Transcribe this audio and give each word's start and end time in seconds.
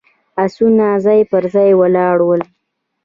آسونه 0.43 0.87
ځای 1.05 1.21
پر 1.31 1.43
ځای 1.53 1.69
ولاړ 1.79 2.17
ول. 2.23 2.41